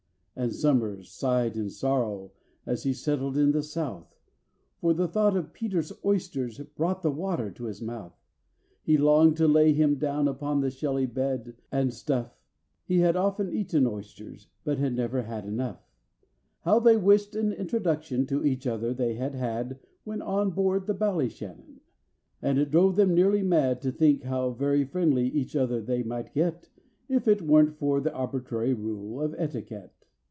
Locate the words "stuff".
11.93-12.39